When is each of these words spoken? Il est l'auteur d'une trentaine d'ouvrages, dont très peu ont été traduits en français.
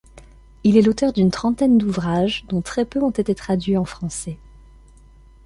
Il 0.63 0.77
est 0.77 0.81
l'auteur 0.81 1.13
d'une 1.13 1.29
trentaine 1.29 1.77
d'ouvrages, 1.77 2.43
dont 2.49 2.63
très 2.63 2.85
peu 2.85 2.99
ont 3.03 3.11
été 3.11 3.35
traduits 3.35 3.77
en 3.77 3.85
français. 3.85 4.39